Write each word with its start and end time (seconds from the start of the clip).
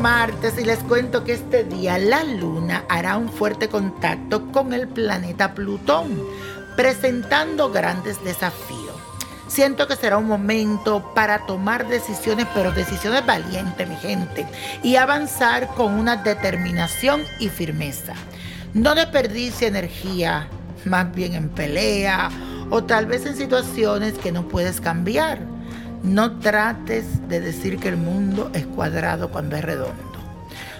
martes 0.00 0.58
y 0.58 0.64
les 0.64 0.78
cuento 0.80 1.24
que 1.24 1.34
este 1.34 1.64
día 1.64 1.98
la 1.98 2.24
luna 2.24 2.84
hará 2.88 3.16
un 3.16 3.28
fuerte 3.28 3.68
contacto 3.68 4.50
con 4.52 4.72
el 4.72 4.88
planeta 4.88 5.54
Plutón, 5.54 6.22
presentando 6.76 7.70
grandes 7.70 8.22
desafíos. 8.24 8.94
Siento 9.48 9.86
que 9.88 9.96
será 9.96 10.16
un 10.16 10.26
momento 10.26 11.12
para 11.14 11.44
tomar 11.44 11.88
decisiones, 11.88 12.46
pero 12.54 12.72
decisiones 12.72 13.26
valientes, 13.26 13.88
mi 13.88 13.96
gente, 13.96 14.46
y 14.82 14.96
avanzar 14.96 15.66
con 15.74 15.94
una 15.94 16.16
determinación 16.16 17.22
y 17.40 17.48
firmeza. 17.48 18.14
No 18.74 18.94
desperdicie 18.94 19.68
energía, 19.68 20.48
más 20.84 21.12
bien 21.12 21.34
en 21.34 21.48
pelea 21.48 22.30
o 22.70 22.84
tal 22.84 23.06
vez 23.06 23.26
en 23.26 23.36
situaciones 23.36 24.14
que 24.14 24.30
no 24.32 24.46
puedes 24.48 24.80
cambiar. 24.80 25.49
No 26.02 26.38
trates 26.38 27.28
de 27.28 27.40
decir 27.40 27.78
que 27.78 27.88
el 27.88 27.96
mundo 27.96 28.50
es 28.54 28.66
cuadrado 28.66 29.30
cuando 29.30 29.56
es 29.56 29.62
redondo. 29.62 30.18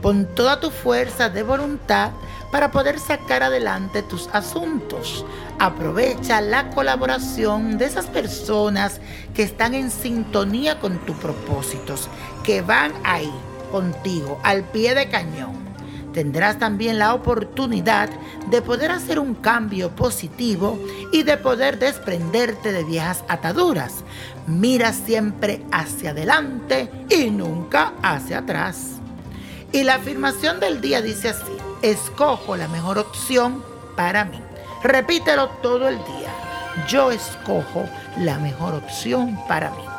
Pon 0.00 0.26
toda 0.34 0.58
tu 0.58 0.70
fuerza 0.70 1.28
de 1.28 1.42
voluntad 1.42 2.12
para 2.50 2.70
poder 2.70 2.98
sacar 2.98 3.42
adelante 3.42 4.02
tus 4.02 4.28
asuntos. 4.32 5.24
Aprovecha 5.58 6.40
la 6.40 6.70
colaboración 6.70 7.78
de 7.78 7.84
esas 7.84 8.06
personas 8.06 9.00
que 9.34 9.42
están 9.42 9.74
en 9.74 9.90
sintonía 9.90 10.80
con 10.80 10.98
tus 11.06 11.16
propósitos, 11.16 12.08
que 12.42 12.62
van 12.62 12.92
ahí 13.04 13.32
contigo, 13.70 14.40
al 14.42 14.64
pie 14.64 14.94
de 14.94 15.08
cañón 15.08 15.71
tendrás 16.12 16.58
también 16.58 16.98
la 16.98 17.14
oportunidad 17.14 18.10
de 18.50 18.62
poder 18.62 18.90
hacer 18.90 19.18
un 19.18 19.34
cambio 19.34 19.90
positivo 19.90 20.78
y 21.12 21.22
de 21.22 21.36
poder 21.36 21.78
desprenderte 21.78 22.72
de 22.72 22.84
viejas 22.84 23.24
ataduras. 23.28 24.04
Mira 24.46 24.92
siempre 24.92 25.62
hacia 25.72 26.10
adelante 26.10 26.90
y 27.08 27.30
nunca 27.30 27.94
hacia 28.02 28.38
atrás. 28.38 28.98
Y 29.72 29.84
la 29.84 29.94
afirmación 29.94 30.60
del 30.60 30.80
día 30.80 31.00
dice 31.00 31.30
así, 31.30 31.56
escojo 31.80 32.56
la 32.56 32.68
mejor 32.68 32.98
opción 32.98 33.64
para 33.96 34.24
mí. 34.24 34.40
Repítelo 34.82 35.48
todo 35.62 35.88
el 35.88 35.96
día. 35.96 36.30
Yo 36.88 37.10
escojo 37.10 37.88
la 38.18 38.38
mejor 38.38 38.74
opción 38.74 39.38
para 39.48 39.70
mí. 39.70 39.91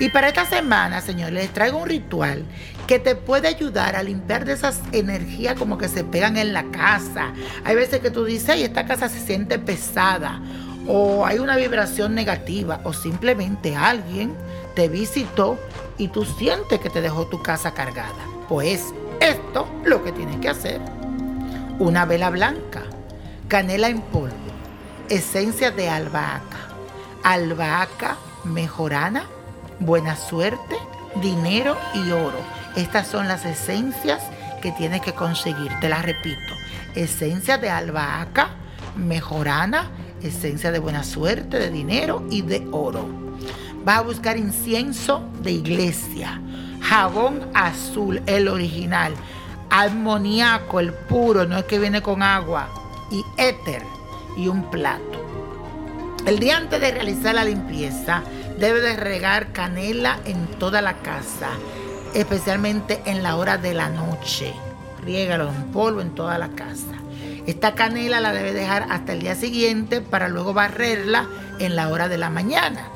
Y 0.00 0.10
para 0.10 0.28
esta 0.28 0.46
semana, 0.46 1.00
señores, 1.00 1.34
les 1.34 1.52
traigo 1.52 1.78
un 1.78 1.88
ritual 1.88 2.44
que 2.86 3.00
te 3.00 3.16
puede 3.16 3.48
ayudar 3.48 3.96
a 3.96 4.02
limpiar 4.02 4.44
de 4.44 4.52
esas 4.52 4.80
energías 4.92 5.58
como 5.58 5.76
que 5.76 5.88
se 5.88 6.04
pegan 6.04 6.36
en 6.36 6.52
la 6.52 6.64
casa. 6.70 7.32
Hay 7.64 7.74
veces 7.74 8.00
que 8.00 8.12
tú 8.12 8.24
dices, 8.24 8.50
ay, 8.50 8.62
esta 8.62 8.86
casa 8.86 9.08
se 9.08 9.18
siente 9.18 9.58
pesada, 9.58 10.40
o 10.86 11.26
hay 11.26 11.40
una 11.40 11.56
vibración 11.56 12.14
negativa, 12.14 12.80
o 12.84 12.92
simplemente 12.92 13.74
alguien 13.74 14.34
te 14.76 14.88
visitó 14.88 15.58
y 15.98 16.08
tú 16.08 16.24
sientes 16.24 16.78
que 16.78 16.90
te 16.90 17.00
dejó 17.00 17.26
tu 17.26 17.42
casa 17.42 17.74
cargada. 17.74 18.24
Pues 18.48 18.94
esto 19.18 19.68
es 19.82 19.88
lo 19.88 20.04
que 20.04 20.12
tienes 20.12 20.36
que 20.36 20.48
hacer. 20.48 20.80
Una 21.80 22.04
vela 22.04 22.30
blanca, 22.30 22.84
canela 23.48 23.88
en 23.88 24.00
polvo, 24.00 24.36
esencia 25.08 25.72
de 25.72 25.88
albahaca, 25.88 26.68
albahaca 27.24 28.16
mejorana 28.44 29.24
buena 29.80 30.16
suerte, 30.16 30.76
dinero 31.22 31.76
y 31.94 32.10
oro. 32.10 32.38
Estas 32.76 33.06
son 33.06 33.28
las 33.28 33.44
esencias 33.44 34.22
que 34.62 34.72
tienes 34.72 35.00
que 35.00 35.12
conseguir. 35.12 35.72
Te 35.80 35.88
las 35.88 36.02
repito. 36.04 36.54
Esencia 36.94 37.58
de 37.58 37.70
albahaca, 37.70 38.50
mejorana, 38.96 39.90
esencia 40.22 40.72
de 40.72 40.78
buena 40.78 41.04
suerte, 41.04 41.58
de 41.58 41.70
dinero 41.70 42.24
y 42.30 42.42
de 42.42 42.66
oro. 42.72 43.08
Vas 43.84 43.98
a 43.98 44.02
buscar 44.02 44.36
incienso 44.36 45.28
de 45.40 45.52
iglesia, 45.52 46.40
jabón 46.80 47.48
azul, 47.54 48.20
el 48.26 48.48
original, 48.48 49.14
amoníaco, 49.70 50.80
el 50.80 50.92
puro, 50.92 51.46
no 51.46 51.58
es 51.58 51.64
que 51.64 51.78
viene 51.78 52.02
con 52.02 52.22
agua, 52.22 52.68
y 53.10 53.24
éter 53.36 53.82
y 54.36 54.48
un 54.48 54.68
plato. 54.70 55.24
El 56.26 56.38
día 56.38 56.56
antes 56.56 56.80
de 56.80 56.90
realizar 56.90 57.34
la 57.34 57.44
limpieza, 57.44 58.22
debe 58.58 58.80
de 58.80 58.96
regar 58.96 59.52
canela 59.52 60.18
en 60.24 60.46
toda 60.46 60.82
la 60.82 60.94
casa, 60.94 61.50
especialmente 62.14 63.00
en 63.04 63.22
la 63.22 63.36
hora 63.36 63.56
de 63.56 63.74
la 63.74 63.88
noche. 63.88 64.52
Riégalo 65.04 65.48
en 65.48 65.72
polvo 65.72 66.00
en 66.00 66.14
toda 66.14 66.38
la 66.38 66.48
casa. 66.50 66.94
Esta 67.46 67.74
canela 67.74 68.20
la 68.20 68.32
debe 68.32 68.52
dejar 68.52 68.86
hasta 68.90 69.12
el 69.12 69.20
día 69.20 69.34
siguiente 69.34 70.00
para 70.00 70.28
luego 70.28 70.52
barrerla 70.52 71.26
en 71.58 71.76
la 71.76 71.88
hora 71.88 72.08
de 72.08 72.18
la 72.18 72.30
mañana. 72.30 72.88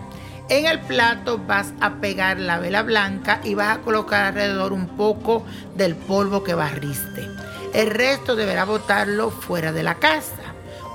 En 0.48 0.66
el 0.66 0.80
plato 0.80 1.38
vas 1.38 1.72
a 1.80 1.94
pegar 1.94 2.38
la 2.38 2.58
vela 2.58 2.82
blanca 2.82 3.40
y 3.44 3.54
vas 3.54 3.78
a 3.78 3.80
colocar 3.80 4.24
alrededor 4.24 4.72
un 4.72 4.88
poco 4.88 5.46
del 5.76 5.94
polvo 5.94 6.42
que 6.42 6.54
barriste. 6.54 7.26
El 7.72 7.90
resto 7.90 8.36
deberá 8.36 8.64
botarlo 8.64 9.30
fuera 9.30 9.72
de 9.72 9.82
la 9.82 9.94
casa. 9.94 10.41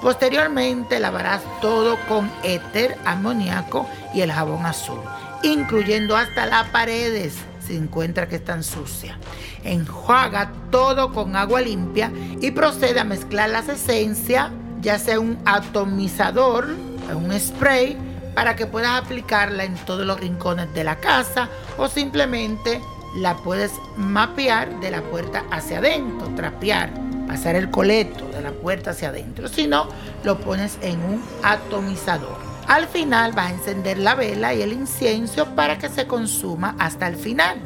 Posteriormente 0.01 0.99
lavarás 0.99 1.41
todo 1.59 1.97
con 2.07 2.31
éter, 2.43 2.97
amoníaco 3.05 3.87
y 4.13 4.21
el 4.21 4.31
jabón 4.31 4.65
azul, 4.65 4.99
incluyendo 5.43 6.15
hasta 6.15 6.45
las 6.45 6.67
paredes 6.69 7.35
si 7.65 7.75
encuentra 7.75 8.27
que 8.27 8.37
están 8.37 8.63
sucias. 8.63 9.17
Enjuaga 9.63 10.51
todo 10.71 11.11
con 11.11 11.35
agua 11.35 11.61
limpia 11.61 12.11
y 12.39 12.51
procede 12.51 12.99
a 12.99 13.03
mezclar 13.03 13.49
las 13.49 13.67
esencias, 13.69 14.51
ya 14.81 14.99
sea 14.99 15.19
un 15.19 15.37
atomizador, 15.45 16.67
un 17.13 17.37
spray, 17.39 17.97
para 18.35 18.55
que 18.55 18.67
puedas 18.67 19.01
aplicarla 19.01 19.63
en 19.63 19.73
todos 19.77 20.05
los 20.05 20.19
rincones 20.19 20.71
de 20.75 20.83
la 20.83 20.97
casa 20.97 21.49
o 21.79 21.87
simplemente 21.89 22.79
la 23.15 23.35
puedes 23.37 23.71
mapear 23.97 24.79
de 24.79 24.91
la 24.91 25.01
puerta 25.01 25.43
hacia 25.49 25.79
adentro, 25.79 26.27
trapear 26.35 27.06
pasar 27.27 27.55
el 27.55 27.69
coleto 27.69 28.27
de 28.29 28.41
la 28.41 28.51
puerta 28.51 28.91
hacia 28.91 29.09
adentro, 29.09 29.47
si 29.47 29.67
no, 29.67 29.89
lo 30.23 30.39
pones 30.39 30.77
en 30.81 30.99
un 31.01 31.23
atomizador. 31.43 32.37
Al 32.67 32.87
final 32.87 33.31
vas 33.33 33.51
a 33.51 33.53
encender 33.53 33.97
la 33.97 34.15
vela 34.15 34.53
y 34.53 34.61
el 34.61 34.73
incienso 34.73 35.55
para 35.55 35.77
que 35.77 35.89
se 35.89 36.07
consuma 36.07 36.75
hasta 36.79 37.07
el 37.07 37.15
final. 37.15 37.59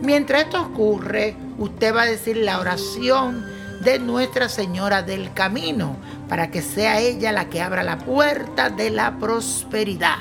Mientras 0.00 0.44
esto 0.44 0.62
ocurre, 0.62 1.36
usted 1.58 1.94
va 1.94 2.02
a 2.02 2.06
decir 2.06 2.36
la 2.36 2.60
oración 2.60 3.44
de 3.82 3.98
Nuestra 3.98 4.48
Señora 4.48 5.02
del 5.02 5.32
Camino 5.32 5.96
para 6.28 6.50
que 6.50 6.62
sea 6.62 7.00
ella 7.00 7.32
la 7.32 7.48
que 7.48 7.62
abra 7.62 7.82
la 7.82 7.98
puerta 7.98 8.70
de 8.70 8.90
la 8.90 9.18
prosperidad, 9.18 10.16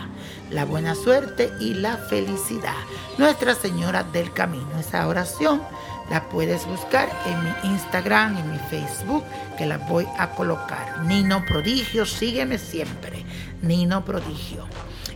la 0.52 0.66
buena 0.66 0.96
suerte 0.96 1.52
y 1.60 1.74
la 1.74 1.98
felicidad. 1.98 2.76
Nuestra 3.18 3.56
Señora 3.56 4.04
del 4.04 4.32
Camino. 4.34 4.68
Esa 4.80 5.08
oración 5.08 5.62
la 6.10 6.24
puedes 6.30 6.66
buscar 6.68 7.10
en 7.26 7.44
mi 7.44 7.74
Instagram, 7.74 8.38
en 8.38 8.52
mi 8.52 8.60
Facebook, 8.70 9.24
que 9.58 9.66
la 9.66 9.78
voy 9.78 10.08
a 10.18 10.30
colocar. 10.32 11.04
Nino 11.04 11.44
Prodigio, 11.46 12.06
sígueme 12.06 12.58
siempre. 12.58 13.26
Nino 13.62 14.04
Prodigio. 14.06 14.66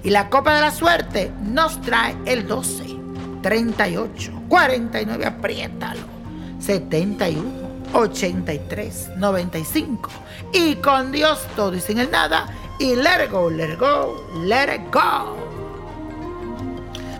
Y 0.04 0.10
la 0.10 0.30
Copa 0.30 0.56
de 0.56 0.62
la 0.62 0.72
Suerte 0.72 1.32
nos 1.44 1.80
trae 1.82 2.16
el 2.26 2.48
12, 2.48 2.84
38, 3.42 4.44
49, 4.48 5.26
apriétalo, 5.26 6.02
71, 6.60 7.44
83, 7.94 9.18
95. 9.18 10.10
Y 10.54 10.76
con 10.76 11.12
Dios 11.12 11.46
todo 11.56 11.76
y 11.76 11.82
sin 11.82 12.00
el 12.00 12.10
nada. 12.10 12.48
Y 12.80 12.96
let 12.96 13.26
it 13.26 13.32
go, 13.32 13.50
let 13.50 13.74
it 13.74 13.80
go, 13.80 14.26
let 14.46 14.74
it 14.74 14.94
go. 14.94 15.49